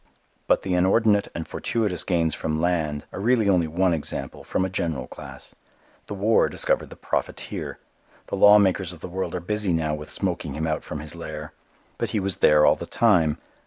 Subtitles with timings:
[0.47, 4.67] But the inordinate and fortuitous gains from land are really only one example from a
[4.67, 5.53] general class.
[6.07, 7.77] The war discovered the "profiteer."
[8.25, 11.13] The law makers of the world are busy now with smoking him out from his
[11.15, 11.53] lair.
[11.99, 13.37] But he was there all the time.